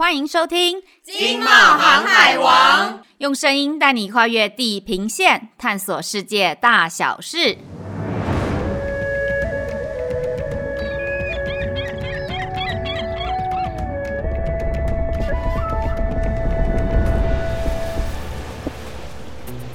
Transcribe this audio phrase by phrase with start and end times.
[0.00, 7.58] 欢迎收听《经贸航海王》，用声音带你跨越地平线，探索世界大小事。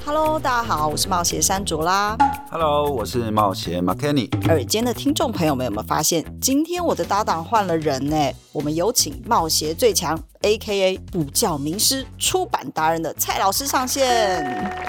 [0.04, 2.16] Hello，大家好，我是冒险山卓拉。
[2.58, 4.30] Hello，我是冒险马 Kenny。
[4.48, 8.16] 耳尖的听众朋友们有没有发现，今天我的搭档换了人呢？
[8.50, 10.96] 我们有请冒险最强，A.K.A.
[11.12, 14.42] 补教名师、出版达人的蔡老师上线。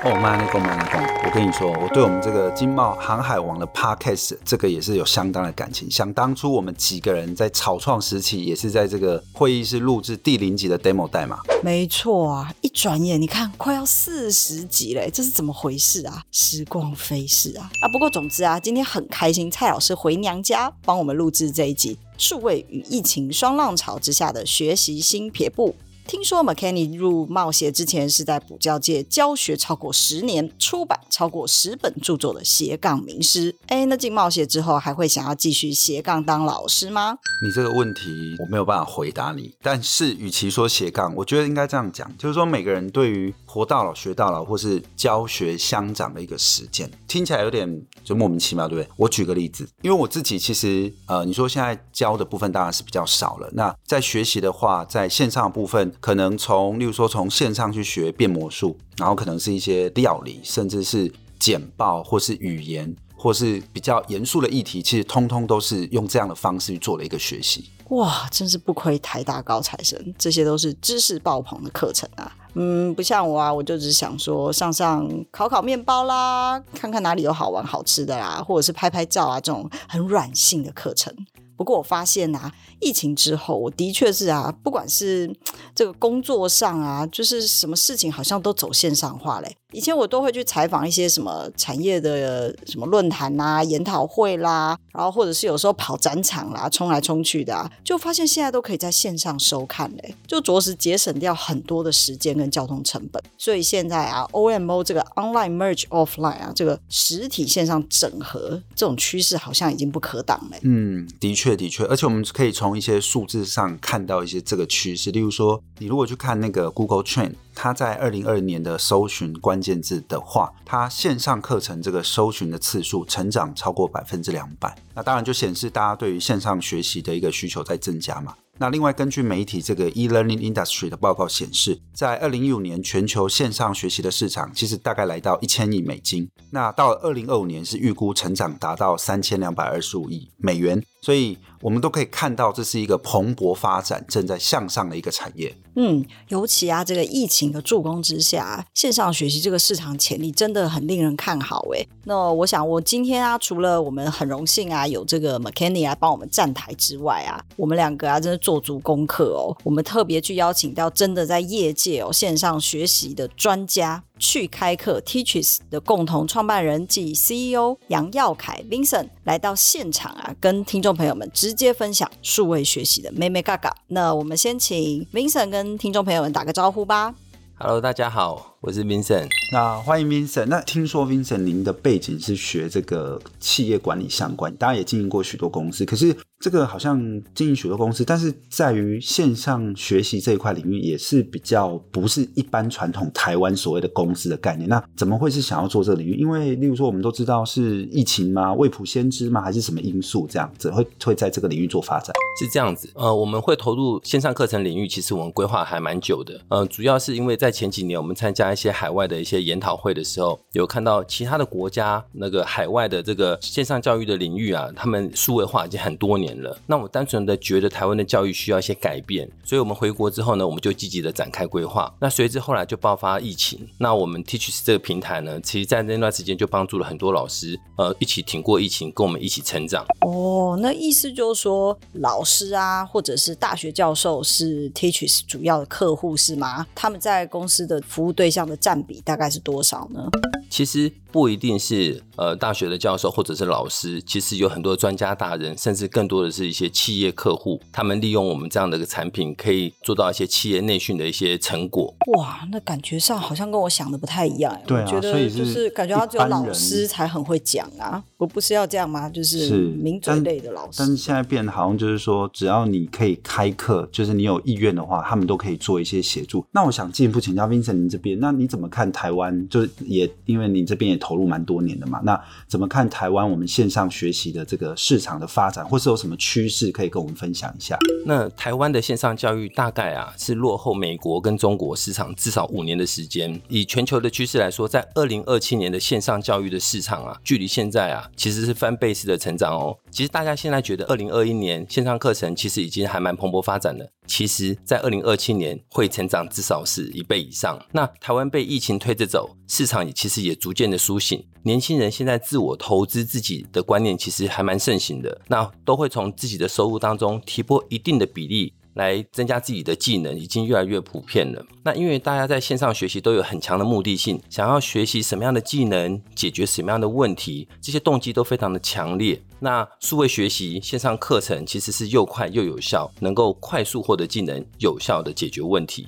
[0.06, 0.98] 哦，慢了，够慢了，够！
[1.26, 5.92] 我跟你说，我对我们这个经贸航海王的 Podcast 这个也是有相当的感情。
[5.92, 11.42] 想当初我们几个人在草创时期，也是在这个会议室录制第零集的 demo 代码。
[11.62, 16.24] 没错啊，一转眼你看快要四十集嘞，这是怎么回事啊？
[16.32, 17.88] 时光飞逝啊！
[17.92, 21.98] 不过总之啊，今天很开心，蔡老师回娘家帮我们录制这一集。
[22.18, 25.76] 数位与疫情双浪潮之下的学习新撇步。
[26.08, 33.54] 听说 McKenny 入冒险之前是在补教界教学超过十年，出版超过十本著作的斜杠名师。
[33.68, 37.18] 哎，那进冒险之后还会想要继续斜杠当老师吗？
[37.44, 39.54] 你这个问题我没有办法回答你。
[39.62, 47.70] 但是与其说斜杠，我觉得应该这样讲，就是说每个人对于活到老学到老，或是教学相长的一个实践，听起来有点
[48.06, 48.90] 就莫名其妙，对不对？
[48.96, 53.50] 我举个例子，因为我自己其实呃，你说现在教的部分当然是比较少了。
[53.52, 55.94] 那在学习的话，在线上的部分。
[56.00, 67.70] 可能从，例如说从线上去学变魔术，然后可能是一些料理，甚至是简报，或是语言，或是比较严肃的议题，其实通通都是用这样的方式去做了一个学习。
[67.90, 72.36] 哇，真是不亏台大高材生，这些都是知识爆棚的课程啊！
[72.54, 81.14] 嗯，不像我啊，我就只想说上上烤烤面包啦，看看哪里有好玩好吃的啦，或者是拍拍照啊，这种很软性的课程。
[81.58, 85.36] 不过我发现啊，疫情之后，我的确是啊，不管是
[85.76, 89.58] 这个工作上啊，就是什么事情好像都走线上化嘞。
[89.74, 103.22] 以前我都会去采访一些什么产业的什么论坛啦、研讨会啦，然后或者是有时候跑展场啦，冲来冲去的啊，就发现现在都可以在线上收看嘞，就着实节省掉很多的时间跟交通成本。
[103.38, 110.58] 所以现在啊，OMO 这个 Online Merge Offline 啊，这个实体线上整合这种趋势好像已经不可挡了。
[110.62, 117.34] 嗯，的确的确，而且我们可以从一些数字上看到一些这个趋势，例如说，你如果去看那个 Google Trend。
[117.60, 128.36] 它在二零二零年的搜寻关关键字的话，它线上课程这个搜寻的次数成长超过百分之两百，那当然就显示大家对于线上学习的一个需求在增加嘛。
[128.60, 136.30] 那另外，根据媒体这个 e-learning industry 的报告显示，在二零一五年全球线上学习的市场其实大概来到一千亿美金。
[136.52, 140.84] 那到了二零二五年是预估成长达到三千两百二十五亿美元。
[141.02, 145.56] 所以我们都可以看到，这是一个蓬勃发展、正在向上的一个产业。
[145.76, 151.88] 嗯，尤其啊，这个疫情的助攻之下，线上学习这个市场潜力真的很令人看好诶。
[152.06, 159.56] 那我想，我今天啊，除了我们很荣幸啊，有这个 McKenny 来帮我们站台之外啊，我们两个啊，真的做足功课哦。
[159.64, 164.04] 我们特别去邀请到真的在业界哦线上学习的专家。
[164.20, 173.76] 去开课 Teaches 的共同创办人及 CEO 杨耀凯 Vincent 来到现场啊，跟听众朋友们直接分享数位学习的妹妹嘎嘎。
[173.88, 177.14] 那我们先请 Vincent 跟听众朋友们打个招呼吧。
[177.60, 179.28] Hello，大家好，我是 Vincent。
[179.54, 180.46] 那欢迎 Vincent。
[180.46, 186.16] 那听说 Vincent 您的背景是学这个企业管理相关，大家也经营过许多公司，可是。
[186.40, 187.00] 这个好像
[187.34, 194.70] 经营许多公司，但是在于线上学习这一块领域，也是比较不是一般传统台湾所谓的公司的概念。
[194.70, 196.14] 那怎么会是想要做这个领域？
[196.14, 198.54] 因为例如说，我们都知道是疫情吗？
[198.54, 199.42] 未卜先知吗？
[199.42, 202.14] 还是什么因素这样子会会在这个领域做发展？
[202.40, 202.88] 是这样子。
[202.94, 206.40] 呃，我们会投入线上课程领域，其实我们规划还蛮久的。
[206.50, 216.38] 呃，主要是因为在前几年我们参加一些海外的一些研讨会的时候，有看到其他的国家那个海外的这个线上教育的领域啊，他们数位化已经很多年。
[216.38, 221.92] 了，那我单纯的觉得台湾的教育需要一些改变，所以我们回国之后呢，我们就积极的展开规划。
[222.00, 229.86] 那随之后来就爆发疫情，那我们 Teachers 这个平台呢，其实在那段时间就帮助了很多老师，呃，一起挺过疫情，跟我们一起成长。
[230.02, 236.68] 哦，那意思就是说，老师啊，或者是大学教授是 Teachers 主要的客户是吗？
[236.76, 240.08] 他们在公司的服务对象这样的占比大概是多少呢？
[240.48, 240.92] 其实。
[241.18, 251.92] 不一定是呃大学的教授或者是老师，其实有很多专家大人，甚至更多的是一些企业客户，他们利用我们这样的一个产品，可以做到一些企业内训的一些成果。
[252.16, 254.56] 哇，那感觉上好像跟我想的不太一样。
[254.68, 259.10] 对啊，我觉得就是感觉他只有老师才很会讲啊，我不是要这样吗？
[259.10, 260.76] 就是名嘴类的老师。
[260.78, 266.46] 但是现在变得好像就是说，只要你可以开课，就是你有意愿的话，他们都可以做一些协助。
[266.52, 269.50] 那我想进一步请教 Vincent，您这边，那你怎么看台湾？
[269.50, 277.80] 就是也因为你这边也投入蛮多年的嘛，那怎么看台湾我们线上学习的这个市场的发展，或是有什么趋势可以跟我们分享一下？
[278.06, 283.42] 那台湾的线上教育大概啊是落后美国跟中国市场至少五年的时间。
[283.48, 289.78] 以全球的趋势来说，在二零二七年的线上教育的市场啊，距离现在啊其实是翻倍式的成长哦。
[289.90, 297.58] 其实大家现在觉得二零二一年线上课程其实已经还蛮蓬勃发展的，其实在二零二七年会成长至少是一倍以上。
[297.72, 308.54] 那台湾被疫情推着走，市场也其实也逐渐的苏醒，年轻人现在自我投资自己的观念其实还蛮盛行的，那都会从自己的收入当中提拨一定的比例。
[308.78, 311.44] 来增加自己的技能，已经越来越普遍了。
[311.64, 319.20] 那因为大家在线上学习都有很强的目的性，想要学习什么样的技能，解决什么样的问题，这些动机都非常的强烈。
[319.40, 325.88] 那数位学习线上课程其实是又快又有效，能够快速获得技能，有效的解决问题。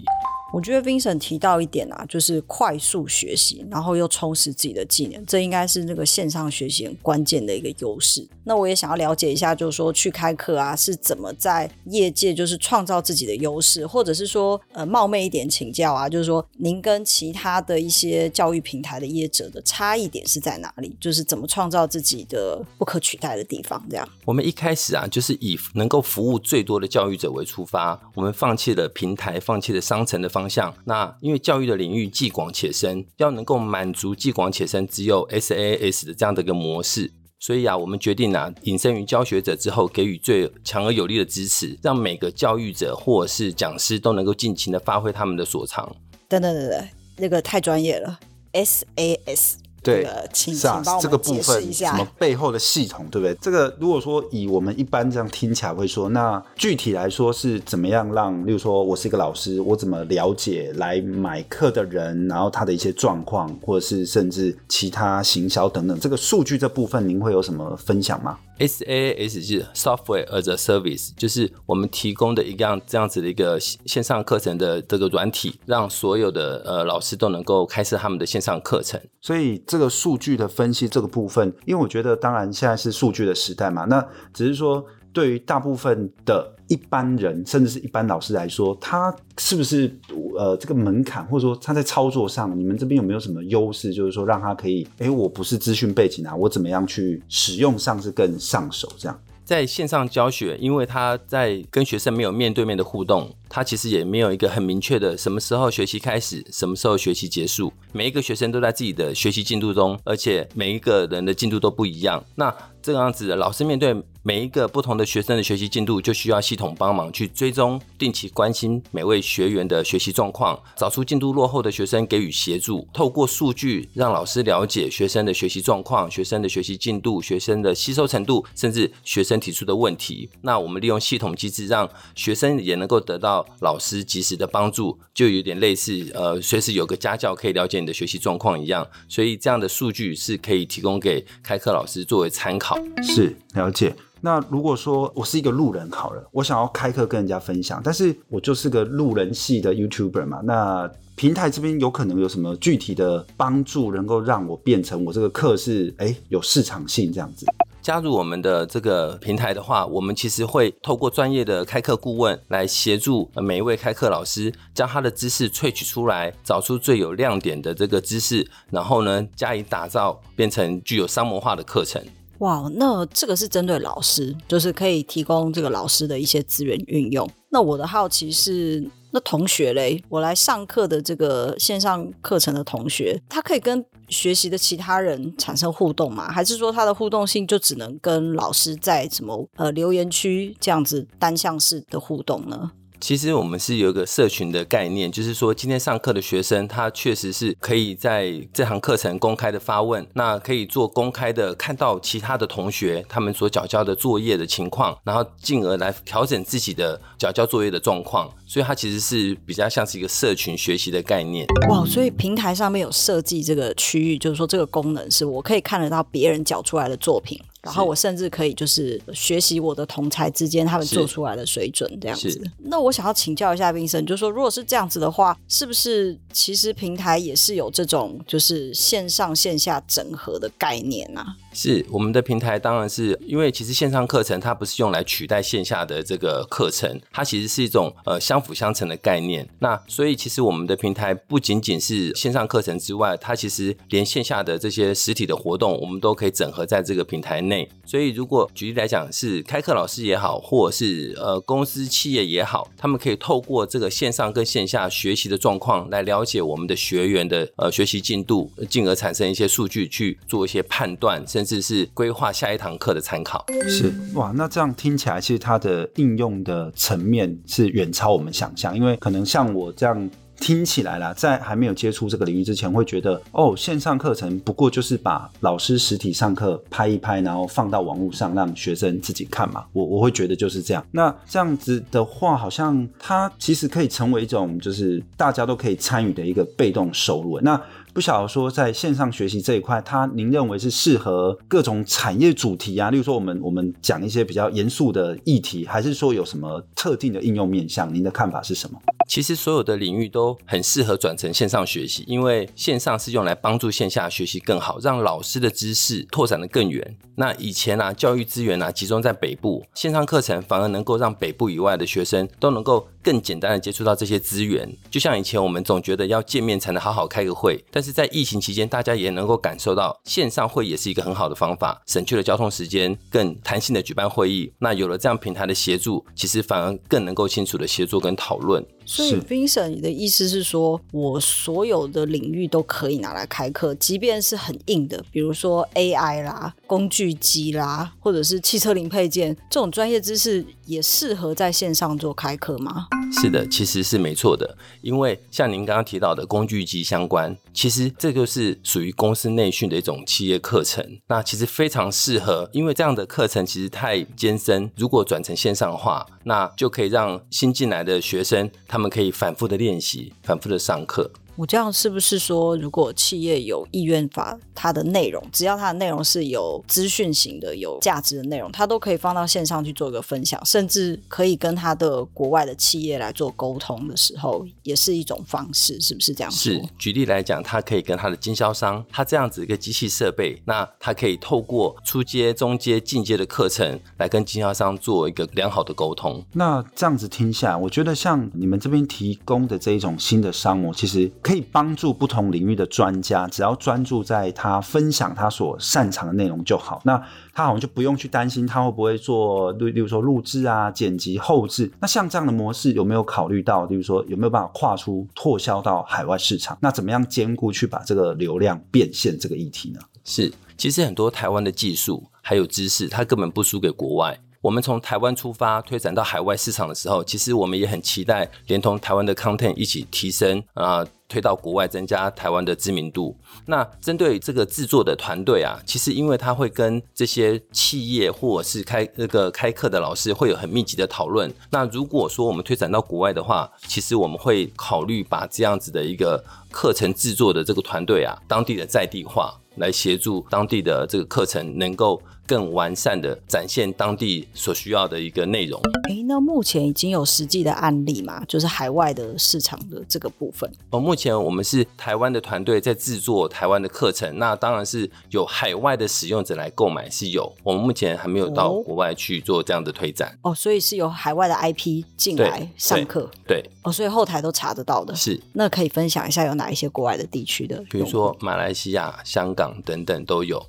[0.51, 8.27] 我觉得 Vincent 提到一点啊，就是快速学习，然后又充实自己的技能，这应该是那个线上学习很关键的一个优势。
[8.43, 20.97] 那我也想要了解一下，就是说去开课啊，是怎么在业界就是创造自己的优势，或者是说呃冒昧一点请教啊，就是说您跟其他的一些教育平台的业者的差异点是在哪里？
[20.99, 23.79] 就是怎么创造自己的不可取代的地方？
[23.87, 24.09] 这样。
[24.25, 30.38] 我们一开始啊，就是以能够服务最多的教育者为出发，我们放弃了平台，放弃了商城的方。
[30.39, 45.93] 方向，那因为教育的领域既广且深，要能够满足既广且深，只有 SaaS 的这样的一个模式，所以啊，我们决定啊，隐身于教学者之后，给予最强而有力的支持，让每个教育者或者是讲师都能够尽情的发挥他们的所长。
[46.29, 46.87] 等等等等，
[47.17, 48.17] 那个太专业了
[48.53, 49.55] ，SaaS。
[49.81, 53.35] 对，请是啊，这个部分什么背后的系统，对不对？
[53.41, 79.01] 这个如果说以我们一般这样听起来会说，那具体来说是怎么样让，例如说我是一个老师，我怎么了解来买课的人，然后他的一些状况，或者是甚至其他行销等等，这个数据这部分您会有什么分享吗？SaaS 是 Software as a Service，就是我们提供的一样这样子的一个线上课程的这个软体，让所有的呃老师都能够开设他们的线上课程。
[79.21, 86.55] 所以这个数据的分析这个部分，因为我觉得当然现在是数据的时代嘛，那只是说对于大部分的。
[86.69, 89.93] 一般人甚至是一般老师来说，他是不是
[90.37, 93.93] 呃这个门槛，或者说他在操作上，你们这边有没有什么优势？
[93.93, 99.19] 就是说让他可以，哎，我不是资讯背景啊，我怎么样去使用上是更上手这样？
[99.43, 107.73] 在线上教学，因为他在跟学生没有面对面的互动，他其实也没有一个很明确的什么时候学习开始，什么时候学习结束。
[107.91, 112.23] 每一个学生都在自己的学习进度中，而且每一个人的进度都不一样。
[112.35, 122.87] 那这个样子老师面对每一个不同的学生的学习进度，就需要系统帮忙去追踪，定期关心每位学员的学习状况，找出进度落后的学生给予协助。
[122.93, 130.29] 透过数据让老师了解学生的学习状况、学生的学习进度、学生的吸收程度，甚至学生提出的问题。
[130.41, 138.87] 那我们利用系统机制，让学生也能够得到老师及时的帮助，就有点类似呃，随时有个家教可以了解你的学习状况一样。
[139.07, 142.77] 所以这样的数据是可以提供给开课老师作为参考。
[143.03, 143.95] 是，了解。
[144.21, 157.45] 那如果说我是一个路人好了，我想要开课跟人家分享，但是我就是个路人系的 YouTuber 嘛，那平台这边有可能有什么具体的帮助，能够让我变成我这个课是哎有市场性这样子？
[157.89, 171.99] 加入我们的这个平台的话，我们其实会透过专业的开课顾问来协助每一位开课老师，将他的知识萃取出来，找出最有亮点的这个知识，然后呢加以打造，变成具有商模化的课程。
[172.37, 177.27] 哇，那这个是针对老师，就是可以提供这个老师的一些资源运用。
[177.49, 186.31] 那我的好奇是，那同学嘞，我来上课的这个线上课程的同学，他可以跟学习的其他人产生互动吗？
[186.31, 192.71] 还是说他的互动性就只能跟老师在什么呃留言区这样子单向式的互动呢？
[193.01, 208.29] 其实我们是有一个社群的概念，就是说今天上课的学生，他确实是可以在这堂课程公开的发问，那可以做公开的看到其他的同学他们所缴交的作业的情况，然后进而来调整自己的缴交作业的状况。
[208.49, 211.45] 所以它其实是比较像是一个社群学习的概念。
[211.69, 217.39] 哇，所以平台上面有设计这个区域，就是说这个功能是我可以看得到别人缴出来的作品。
[217.61, 222.41] 然后我甚至可以就是学习我的同才之间他们做出来的水准这样子。
[222.57, 231.35] 那我想要请教一下 Vincent，就是说如果是这样子的话，是不是其实平台也是有这种就是线上线下整合的概念啊？
[231.61, 239.45] 是我们的平台，当然是因为其实线上课程它不是用来取代线下的这个课程，它其实是一种呃相辅相成的概念。
[239.59, 247.69] 那所以其实我们的平台不仅仅是线上课程之外，它其实连线下的这些实体的活动，我们都可以整合在这个平台内。
[247.85, 263.43] 所以如果举例来讲，是开课老师也好，或者是呃公司企业也好，他们可以透过这个线上跟线下学习的状况来了解我们的学员的呃学习进度，进而产生一些数据去做一些判断，甚至是规划下一堂课的参考。
[263.67, 270.09] 是哇，那这样听起来，其实它的应用的层面是远超我们想象，因为可能像我这样。
[270.41, 279.65] 听起来啦，在还没有接触这个领域之前，会觉得哦，线上课程不过就是把老师实体上课拍一拍，然后放到网络上让学生自己看嘛。
[279.73, 280.81] 我我会觉得就是这样。
[280.91, 287.37] 那这样子的话，好像它其实可以成为一种就是大家都可以参与的一个被动收入。
[287.41, 287.61] 那
[287.93, 292.89] 不晓得说，在线上学习这一块，它您认为是适合各种产业主题啊？
[292.89, 297.93] 例如说，我们我们讲一些比较严肃的议题，还是说有什么特定的应用面向？
[297.93, 298.79] 您的看法是什么？
[299.07, 306.95] 其实所有的领域都很适合转成线上学习，因为线上是用来帮助线下学习更好，让老师的知识拓展得更远。
[307.15, 314.71] 那以前啊，教育资源啊集中在北部，线上课程反而能够让北部以外的学生都能够更简单的接触到这些资源。
[314.91, 324.51] 就像以前我们总觉得要见面才能好好开个会，但是在疫情期间，大家也能够感受到线上会也是一个很好的方法，省去了交通时间，更弹性的举办会议。
[324.59, 328.61] 那有了这样平台的协助，其实反而更能够清楚的协作跟讨论。
[328.89, 342.87] 所以，Vincent，你的意思是说，我所有的领域都可以拿来开课，即便是很硬的，比如说 AI 啦、工具机啦，或者是汽车零配件这种专业知识，也适合在线上做开课吗？
[343.21, 358.78] 是的，其实是没错的，因为像您刚刚提到的工具机相关，其实这就是属于公司内训的一种企业课程，那其实非常适合，因为这样的课程其实太艰深，如果转成线上化，那就可以让新进来的学生他。
[358.79, 361.11] 他们可以反复的练习，反复的上课。
[361.39, 376.29] 我这样是不是说，如果企业有意愿把它的内容，只要它的内容是有资讯型的、有价值的内容，它都可以放到线上去做一个分享，甚至可以跟它的国外的企业来做沟通的时候，也是一种方式，是不是这样？
[376.29, 376.61] 是。
[376.77, 386.21] 举例来讲，它可以跟它的经销商，它这样子一个机器设备，那它可以透过初阶、中阶、进阶的课程来跟经销商做一个良好的沟通。
[386.33, 391.09] 那这样子听下来，我觉得像你们这边提供的这一种新的商模，其实。
[391.29, 396.81] 可以帮助不同领域的专家，只要专注在他分享他所擅长的内容就好。
[396.83, 396.97] 那
[397.35, 401.71] 他好像就不用去担心他会不会做，例如说录制啊、剪辑、后制。
[401.79, 406.57] 那像这样的模式有没有考虑到，例如说有没有办法跨出拓销到海外市场？
[406.59, 409.79] 那怎么样兼顾去把这个流量变现这个议题呢？
[410.03, 414.19] 是，其实很多台湾的技术还有知识，它根本不输给国外。
[414.41, 423.17] 我们从台湾出发推展到海外市场的时候，其实我们也很期待连同台湾的 content 一起提升啊、推到国外增加台湾的知名度。
[423.47, 431.29] 那针对这个制作的团队啊，其实因为他会跟这些企业或者是开那个开课的老师会有很密集的讨论。
[431.49, 442.01] 那如果说我们推展到国外的话，其实我们会考虑把这样子的一个课程制作的这个团队啊，当地的在地化，来协助当地的这个课程能够。
[442.29, 445.59] 更完善的展现当地所需要的一个内容。
[445.89, 448.23] 诶，那目前已经有实际的案例嘛？
[448.25, 450.47] 就是海外的市场的这个部分。
[450.69, 457.33] 哦，目前我们是台湾的团队在制作台湾的课程，那当然是有海外的使用者来购买是有。
[457.41, 460.15] 我们目前还没有到国外去做这样的推展。
[460.21, 463.09] 哦，所以是有海外的 IP 进来上课。
[463.25, 463.41] 对。
[463.41, 464.93] 对哦，所以后台都查得到的。
[464.93, 465.19] 是。
[465.33, 467.63] 那可以分享一下有哪一些国外的地区的？
[467.71, 470.45] 比如说马来西亚、香港等等都有。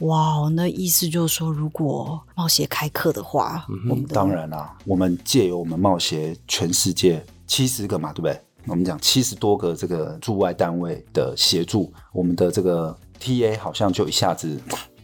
[0.00, 8.40] 哇，那意思就是说，如果冒险开课的话，嗯、我们当然啦，我们借由我们冒险全世界七十个嘛，对不对？
[8.66, 14.60] 我们讲七十多个这个驻外单位的协助，我们的这个 TA 好像就一下子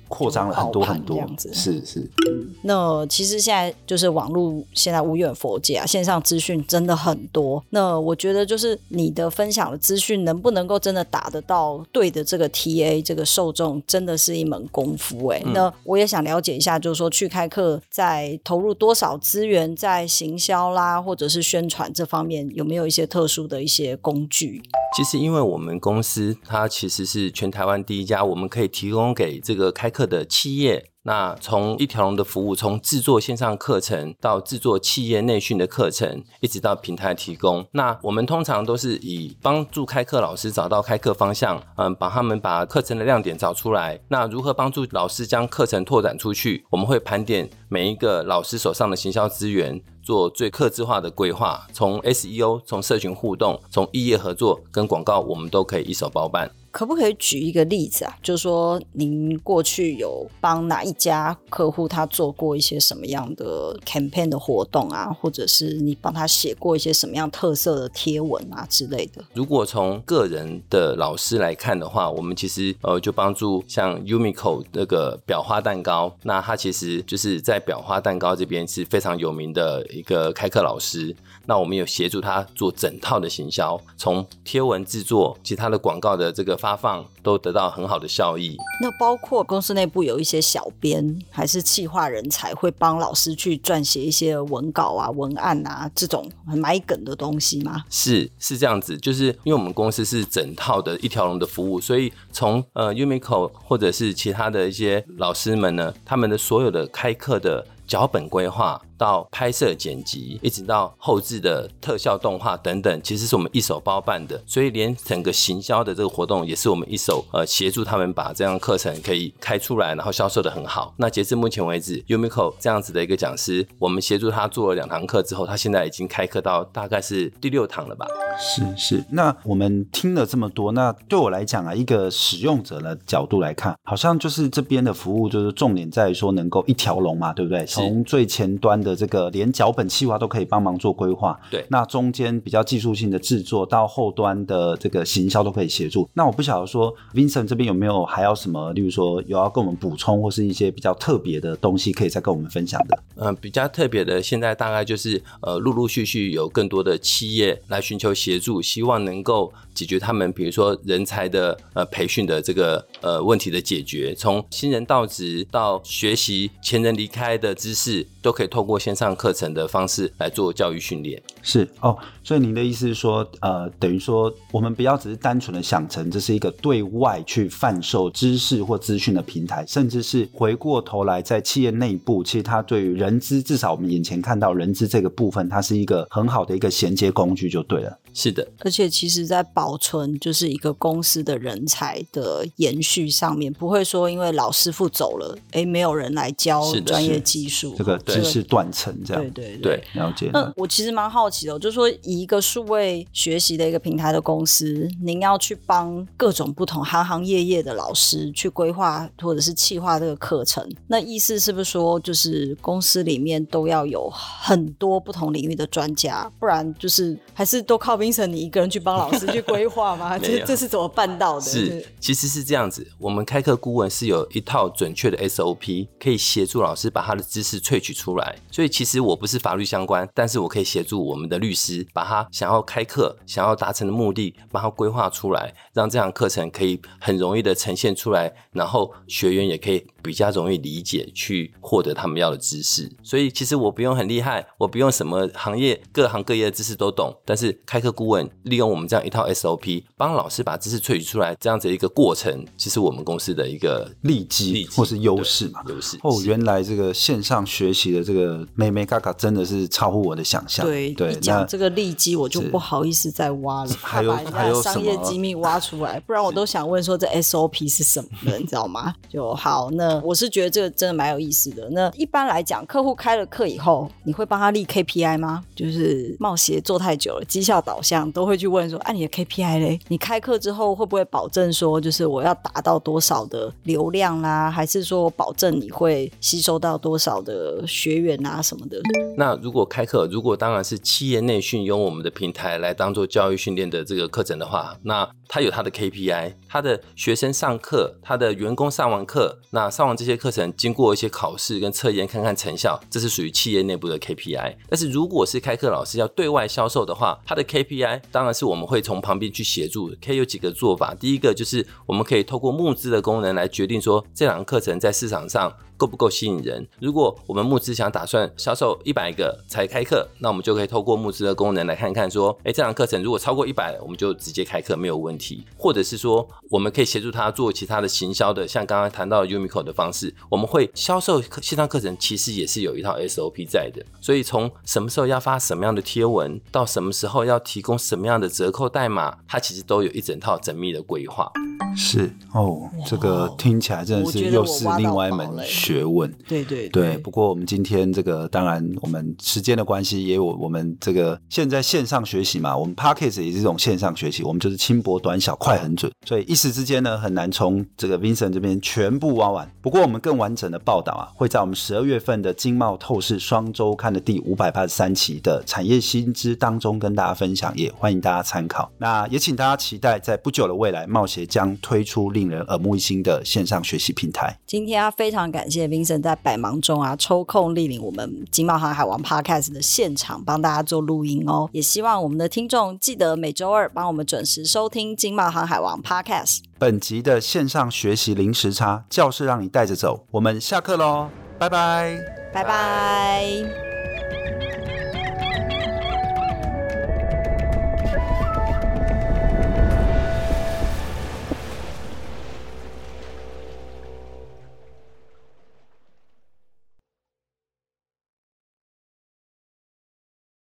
[0.09, 1.55] 扩张了很多很多这样子。
[1.55, 7.63] 是是、嗯，那其实现在就是网络现在无远佛界啊，线上资讯真的很多。
[7.71, 15.53] 那我觉得就是你的分享的资讯能不能够真的打得到对的这个 TA 这个受众，真的是一门功夫哎、欸嗯。
[15.53, 24.63] 那我也想了解一下，就是说去开课在投入多少资源在行销啦，或者是宣传这方面，有没有一些特殊的一些工具？
[24.97, 30.93] 其实因为我们公司它其实是全台湾第一家，我们可以提供给这个开课的企业。
[31.03, 37.67] 那从一条龙的服务，从制作线上课程到制作企业内训的课程，一直到平台提供。
[37.73, 43.99] 那我们通常都是以帮助开课老师找到开课方向，嗯，帮他们把课程的亮点找出来。
[44.09, 46.67] 那如何帮助老师将课程拓展出去？
[46.71, 51.67] 我们会盘点每一个老师手上的行销资源，做最客制化的规划。
[51.73, 56.51] 从 SEO，从社群互动，从异业合作跟广告，我们都可以一手包办。
[56.71, 58.17] 可不可以举一个例子啊？
[58.23, 69.25] 就是说，您过去有帮哪一家客户他做过一些什么样的 campaign 的活动啊，或者是你帮他写过一些什么样特色的贴文啊之类的？
[69.35, 81.15] 如果从个人的老师来看的话，我们其实呃就帮助像 Umico 那个裱花蛋糕，那他其实就是在裱花蛋糕这边是非常有名的一个开课老师。
[81.47, 88.57] 那我们有协助他做整套的行销，从贴文制作，其他的广告的这个发放都得到很好的效益。
[88.81, 97.85] 那包括公司内部有一些小编，还是企划人才，会帮老师去撰写一些文稿啊、文案啊这种很买梗的东西吗？
[97.91, 108.81] 是是这样子，就是因为我们公司是整套的一条龙的服务，所以从呃 Umico 或者是其他的一些老师们呢，他们的所有的开课的脚本规划。
[108.99, 114.43] 到拍摄剪辑，一直到后置的特效动画等等，其实是我们一手包办的。
[114.45, 120.93] 所以连整个行销的这个活动，也是我们一手呃协助他们把这样课程可以开出来，然后销售的很好。
[120.97, 128.05] 那截至目前为止，Umico 这样子的一个讲师，我们协助他做了两堂课之后，他现在已经开课到大概是第六堂了吧？
[128.37, 129.05] 是是。
[129.13, 137.65] 那我们听了这么多，那对我来讲啊，一个使用者的角度来看，好像就是这边的服务就是重点在于说能够一条龙嘛，对不对？
[137.79, 138.99] 从最前端的。
[138.99, 146.11] 这个连脚本企划都可以帮忙做规划，对，那中间比较技术性的制作到后端的这个行销都可以协助。
[146.15, 152.99] 那我不晓得说，Vincent 这边有没有还要什么，例如说有要跟我们补充或是一些比较特别的东西可以再跟我们分享的？
[153.15, 168.79] 嗯、呃，比较特别的，现在大概就是呃，陆陆续续有更多的企业来寻求协助，希望能够解决他们比如说人才的呃培训的这个呃问题的解决，从新人到职到学习前人离开的知识，都可以透过。
[168.79, 171.99] 线上课程的方式来做教育训练是哦，
[172.29, 187.99] 所以您的意思是说，呃，等于说我们不要只是单纯的想成这是一个对外去贩售知识或资讯的平台，甚至是回过头来在企业内部，其实它对于人资，至少我们眼前看到人资这个部分，它是一个很好的一个衔接工具，就对了。
[188.13, 199.23] 是的，而且其实，在保存就是一个公司的人才的延续上面，不会说因为老师傅走了，哎，没有人来教专业技术，这个知识断层这样。
[199.31, 200.31] 对对对，对，了解。
[200.33, 220.17] 那我其实蛮好奇的，就是说以一个数位学习的一个平台的公司，您要去帮各种不同行行业业的老师去规划或者是企划这个课程，那意思是不是说，就是公司里面都要有很多不同领域的专家，不然就是还是都靠 Vincent 你一个人去帮老师去规划吗？
[220.19, 221.43] 这这是怎么办到的？
[221.43, 222.87] 是，其实是这样子。
[222.99, 228.37] 我们开课顾问是有一套准确的 SOP，可以协助老师把他的知识萃取出来。
[228.51, 242.91] 所以其实我不是法律相关，但是我可以协助我们的律师把他想要开课、想要达成的目的，把它规划出来，让这堂课程可以很容易的呈现出来，然后学员也可以比较容易理解，去获得他们要的知识。
[243.03, 255.61] 所以其实我不用很厉害，我不用什么行业各行各业的知识都懂，但是开课顾问利用我们这样一套 SOP，帮老师把知识萃取出来，这样子一个过程，其实我们公司的一个利基或是优势嘛。
[255.69, 260.65] 优势哦，原来这个线上学习的这个妹妹嘎嘎真的是超乎我的想象。
[260.65, 268.95] 对对，讲这个利基，我就不好意思再挖了， 还有还有商业机密挖出来，不然我都想问说这 SOP 是什么了，你知道吗？
[269.09, 271.69] 就好，那我是觉得这个真的蛮有意思的。
[271.71, 275.45] 那一般来讲，客户开了课以后，你会帮他立 KPI 吗？
[275.55, 288.81] 就是冒险做太久了，绩效导向都会去问说，按、啊、你的 KPI 嘞，你开课之后会不会保证说，就是我要达到多少的流量啦，还是说我保证你会吸收到多少的学员啊什么的？
[289.17, 304.57] 那如果开课，如果当然是企业内训用我们的平台来当做教育训练的这个课程的话，那他有他的 KPI，他的学生上课，他的员工上完课，那上完这些课程，经过一些考试跟测验，看看成效，这是属于企业内部的 KPI。
[304.69, 310.95] 但是如果是开课老师要对外销售的话，他的 KPI 当然是我们会从旁边去协助，可以有几个做法。
[310.95, 315.53] 第一个就是我们可以透过募资的功能来决定说，这两个课程在市场上。
[315.79, 316.67] 够不够吸引人？
[316.81, 325.47] 如果我们募资想打算销售一百个才开课，那我们就可以透过募资的功能来看看，说，哎，这堂课程如果超过一百，我们就直接开课没有问题。
[325.57, 333.85] 或者是说，我们可以协助他做其他的行销的，像刚刚谈到 Umico 的方式，我们会销售线上课程，其实也是有一套 SOP 在的。
[334.01, 341.31] 所以从什么时候要发什么样的贴文，到什么时候要提供什么样的折扣代码，它其实都有一整套缜密的规划。
[341.77, 345.29] 是哦，这个听起来真的是又是另外一门
[345.69, 346.11] 学问。
[346.27, 359.51] 对对对，不过我们今天这个当然我们时间的关系，也有我们这个现在线上学习嘛，我们 Podcast 也是一种线上学习，我们就是轻薄短小，快很准，所以一时之间呢很难从这个 Vincent 这边全部挖完。
[359.61, 368.71] 不过我们更完整的报道啊，会在我们十二月份的经贸透视双周刊的第五百八十三期的产业新知当中跟大家分享，也欢迎大家参考。
[368.79, 374.39] 那也请大家期待在不久的未来，贸协将推出令人耳目一新的线上学习平台。
[374.47, 381.49] 今天啊，非常感谢 Vincent 在百忙中啊抽空莅临我们金贸航海王 Podcast 的现场，帮大家做录音哦。
[381.53, 386.41] 也希望我们的听众记得每周二帮我们准时收听金贸航海王 Podcast。
[386.59, 390.05] 本集的线上学习零时差，教室让你带着走。
[390.11, 391.99] 我们下课喽，拜拜，
[392.33, 393.68] 拜拜。